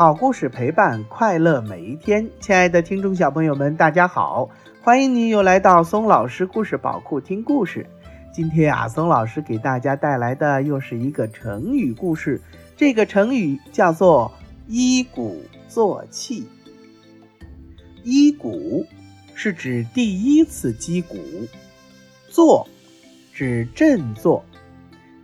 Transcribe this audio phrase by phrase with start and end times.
[0.00, 4.48] 好故事陪伴快乐每一天，亲爱的听众小朋友们，大家好，
[4.80, 7.86] 欢迎你又来到松老师故事宝库听故事。
[8.32, 12.40] 今天啊，松老师给大家带来的又是一个成语故事，
[12.78, 14.32] 这个成语叫做
[14.66, 16.48] “一鼓作气”。
[18.02, 18.86] 一鼓
[19.34, 21.18] 是指第一次击鼓，
[22.30, 22.66] 作
[23.34, 24.42] 指振作，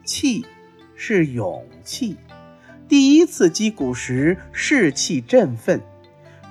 [0.04, 0.44] 气
[0.96, 2.18] 是勇气。
[2.88, 5.82] 第一次击鼓时士气振奋，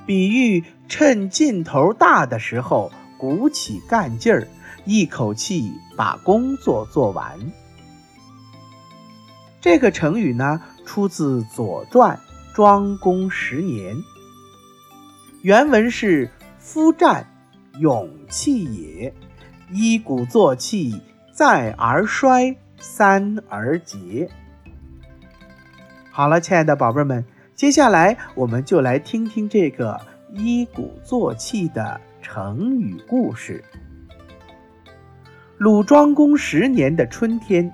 [0.05, 4.47] 比喻趁劲头大的时候鼓起干劲儿，
[4.85, 7.39] 一口气把工作做完。
[9.61, 12.15] 这个成语呢，出自《左传》
[12.53, 13.95] 庄公十年，
[15.41, 16.29] 原文是
[16.59, 17.25] ：“夫战，
[17.79, 19.11] 勇气也；
[19.71, 21.01] 一鼓作气，
[21.33, 24.29] 再而衰，三而竭。”
[26.15, 29.99] 好了，亲爱的宝贝们，接下来我们就来听听这个
[30.31, 33.61] 一鼓作气的成语故事。
[35.57, 37.69] 鲁庄公十年的春天，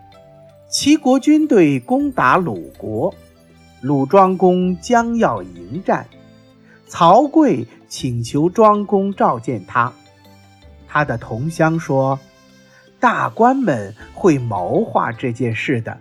[0.67, 3.13] 齐国军队攻打鲁国，
[3.79, 6.07] 鲁庄公将要迎战，
[6.87, 9.93] 曹刿请求庄公召见他。
[10.87, 12.19] 他的同乡说
[12.99, 15.95] ：“大官们会谋划这件事的。”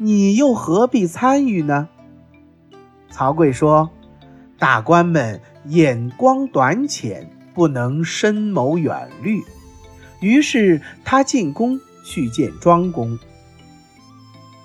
[0.00, 1.88] 你又何必参与呢？
[3.10, 3.90] 曹刿说
[4.56, 9.42] ：“大官们眼光短浅，不能深谋远虑。”
[10.22, 13.18] 于是他进宫去见庄公。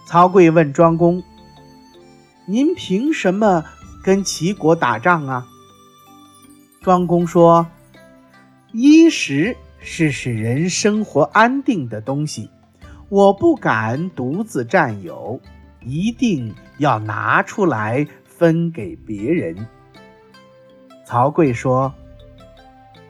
[0.06, 1.24] 曹刿问庄公
[2.46, 3.66] ：“您凭什么
[4.04, 5.48] 跟齐国打仗啊？”
[6.82, 7.66] 庄公说
[8.72, 12.52] ：“衣食是使人生活安定的东西。”
[13.14, 15.40] 我不敢独自占有，
[15.82, 19.68] 一定要拿出来分给别人。
[21.06, 21.94] 曹刿说：“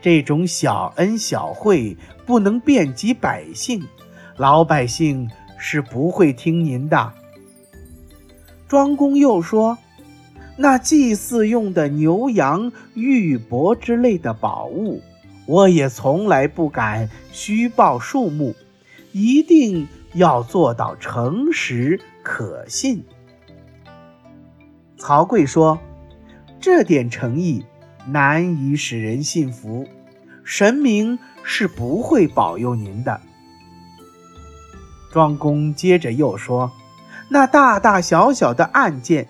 [0.02, 3.82] 这种小恩小惠不能遍及百姓，
[4.36, 7.10] 老百姓是不会听您的。”
[8.68, 9.78] 庄公又说
[10.58, 15.00] ：“那祭祀用的牛羊玉帛之类的宝物，
[15.46, 18.54] 我也从来不敢虚报数目。”
[19.14, 23.04] 一定要做到诚实可信。
[24.98, 25.78] 曹刿说
[26.60, 27.64] ：“这点诚意
[28.08, 29.86] 难以使人信服，
[30.42, 33.20] 神明是不会保佑您的。”
[35.12, 36.72] 庄公接着又说
[37.30, 39.28] ：“那大大小小的案件，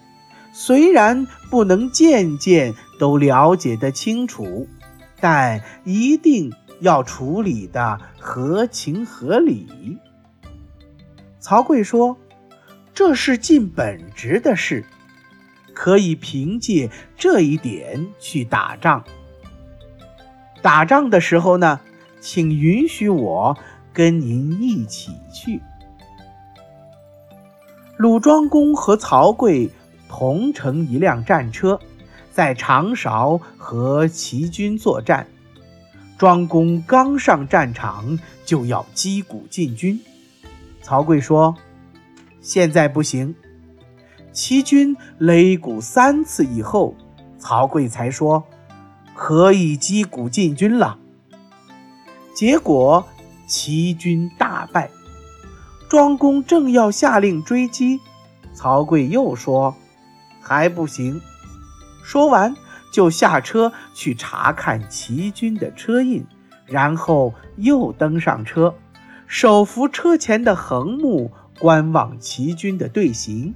[0.55, 4.67] 虽然不能件件都了解得清楚，
[5.21, 6.51] 但一定。”
[6.85, 9.99] 要处理的合情合理。
[11.41, 12.17] 曹刿说
[12.95, 14.85] ：“这是尽本职的事，
[15.73, 19.03] 可以凭借这一点去打仗。
[20.63, 21.81] 打仗的时候呢，
[22.21, 23.59] 请允许我
[23.93, 25.61] 跟您一起去。”
[27.97, 29.71] 鲁庄公和曹刿
[30.09, 31.81] 同乘一辆战车，
[32.31, 35.27] 在长勺和齐军作战。
[36.17, 40.01] 庄公刚上战场，就要击鼓进军。
[40.83, 41.57] 曹刿说
[42.41, 43.35] ：“现在不行。”
[44.33, 46.95] 齐军擂鼓三次以后，
[47.39, 48.45] 曹刿才说
[49.15, 50.99] ：“可以击鼓进军了。”
[52.35, 53.07] 结果
[53.47, 54.91] 齐军大败。
[55.89, 58.01] 庄公正要下令追击，
[58.53, 59.75] 曹刿又说
[60.41, 61.21] ：“还不行。”
[62.03, 62.55] 说完。
[62.95, 66.25] 就下车去查看齐军的车印，
[66.65, 68.73] 然后又登上车，
[69.27, 73.53] 手扶车前的横木，观望齐军的队形。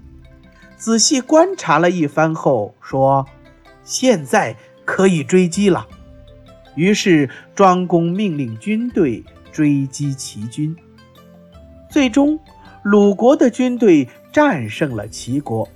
[0.77, 3.29] 仔细观察了一番后，说
[3.85, 5.87] ：“现在可以追击了。”
[6.75, 9.23] 于是庄公命令军队
[9.53, 10.75] 追击齐军。
[11.89, 12.41] 最终，
[12.83, 15.69] 鲁国的军队战胜了齐国。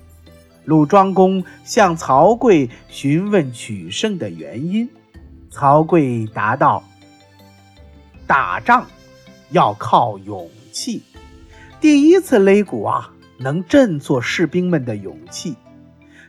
[0.65, 4.89] 鲁庄公向曹刿询问取胜的原因，
[5.51, 6.85] 曹刿答道
[8.29, 8.87] ：“打仗
[9.51, 11.03] 要靠勇气，
[11.81, 15.55] 第一次擂鼓啊，能振作士兵们的勇气；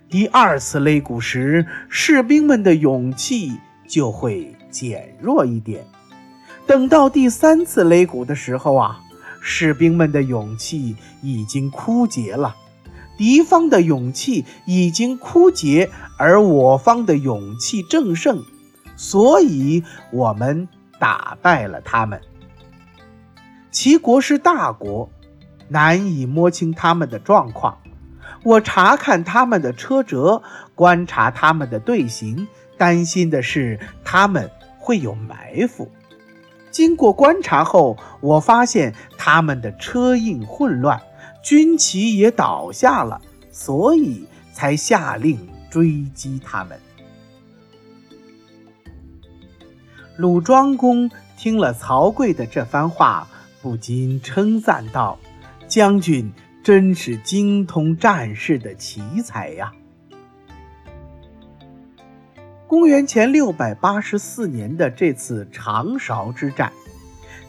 [0.09, 3.51] 第二次擂鼓时，士兵们的勇气
[3.87, 5.83] 就会减弱一点；
[6.65, 8.99] 等到第三次擂鼓的时候啊，
[9.39, 12.55] 士兵们的勇气已经枯竭了。”
[13.23, 18.43] 敌方的勇气已经枯竭，而我方的勇气正盛，
[18.97, 19.81] 所以
[20.11, 20.67] 我们
[20.99, 22.19] 打败了他们。
[23.71, 25.09] 齐国是大国，
[25.69, 27.77] 难以摸清他们的状况。
[28.43, 30.43] 我查看他们的车辙，
[30.75, 35.89] 观察他们的队形，担心的是他们会有埋伏。
[36.71, 41.01] 经过观察后，我发现他们的车印混乱，
[41.43, 45.37] 军旗也倒下了，所以才下令
[45.69, 46.79] 追击他们。
[50.17, 53.27] 鲁庄公听了曹刿的这番话，
[53.61, 55.19] 不禁称赞道
[55.69, 56.31] ：“将军。”
[56.63, 59.73] 真是精通战事的奇才呀！
[62.69, 66.71] 公元前六百八十四年的这次长勺之战，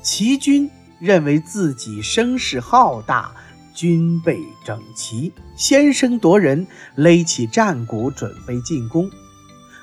[0.03, 0.69] 齐军
[0.99, 3.33] 认为自己声势浩大，
[3.75, 9.11] 军备整齐，先声夺人，勒起战鼓准备进攻。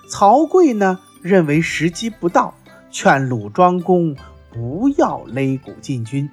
[0.10, 2.56] 曹刿呢，认为时机不到，
[2.90, 4.16] 劝鲁庄公
[4.50, 6.30] 不要勒鼓进军。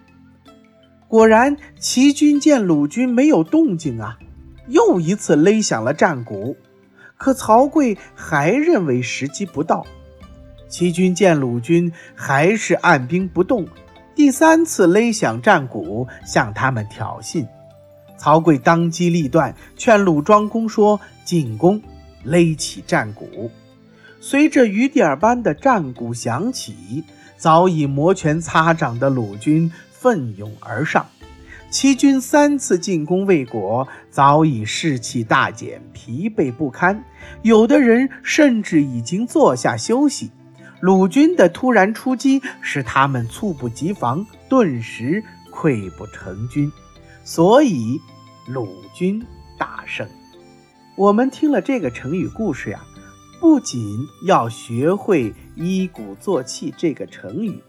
[1.08, 4.18] 果然，齐军见鲁军没有动静啊，
[4.68, 6.56] 又一次勒响了战鼓。
[7.16, 9.84] 可曹刿还认为时机不到。
[10.68, 13.66] 齐军见鲁军还是按兵不动，
[14.18, 17.46] 第三次勒响战鼓，向他们挑衅。
[18.16, 21.80] 曹刿当机立断，劝鲁庄公说：“进攻！”
[22.24, 23.48] 勒起战鼓，
[24.18, 27.04] 随着雨点般的战鼓响起，
[27.36, 29.70] 早已摩拳擦掌的鲁军。
[29.92, 31.06] 奋勇而上，
[31.70, 37.04] 齐军三次进攻未果，早已士气大减，疲惫不堪。
[37.42, 40.32] 有的人甚至已经坐下休息。
[40.80, 46.70] 鲁军的突然出击使他们猝不及防，顿时溃不成军，
[47.24, 48.00] 所以
[48.46, 49.24] 鲁军
[49.58, 50.06] 大胜。
[50.96, 52.80] 我们听了这个成语故事呀，
[53.40, 57.60] 不仅要学会“一鼓作气”这个成语。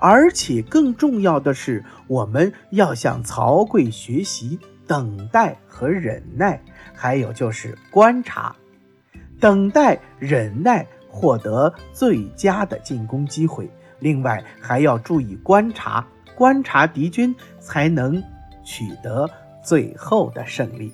[0.00, 6.62] 而且更重要的是，我们要向曹刿学习等待和忍耐，
[6.94, 8.54] 还有就是观察，
[9.40, 13.68] 等待、忍耐，获得最佳的进攻机会。
[13.98, 16.06] 另外，还要注意观察，
[16.36, 18.22] 观察敌军，才能
[18.64, 19.28] 取得
[19.62, 20.92] 最后的胜利。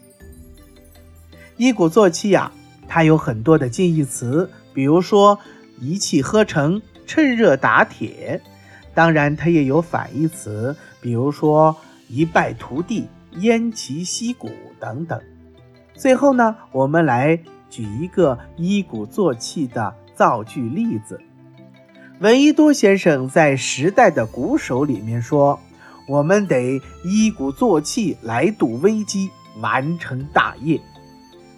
[1.57, 2.51] 一鼓作气呀，
[2.89, 5.39] 它有很多的近义词，比如说
[5.79, 8.41] 一气呵成、趁热打铁。
[8.95, 11.77] 当然，它也有反义词，比如说
[12.09, 14.49] 一败涂地、偃旗息鼓
[14.81, 15.21] 等等。
[15.95, 17.39] 最后呢，我们来
[17.69, 21.21] 举一个一鼓作气的造句例子。
[22.21, 25.59] 闻一多先生在《时代的鼓手》里面说
[26.09, 29.31] ：“我们得一鼓作气来度危机，
[29.61, 30.81] 完成大业。”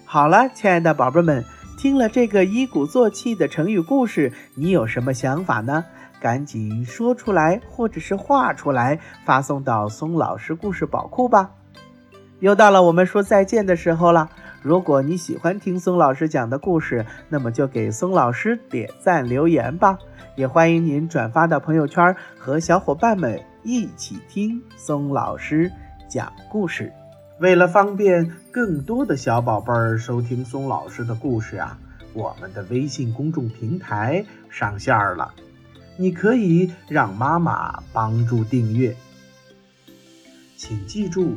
[0.07, 1.45] 好了，亲爱的宝贝们，
[1.79, 5.85] 听了这个一鼓作气的成语故事，你有什么想法呢？
[6.19, 11.51] 赶紧说出来，或者是画出来，发送到松老师故事宝库吧。
[12.41, 14.31] 又到了我们说再见的时候了。
[14.67, 19.97] 如果你喜欢听松老师讲的故事，那么就给松老师点赞留言吧。
[20.35, 25.71] 也欢迎您转发到朋友圈，和小伙伴们一起听松老师
[26.09, 26.93] 讲故事。
[27.39, 31.79] 为了方便更多的小宝贝儿收听松老师的故事啊，
[32.13, 35.33] 我们的微信公众平台上线了。
[35.97, 38.97] 你可以让妈妈帮助订阅，
[40.57, 41.37] 请记住，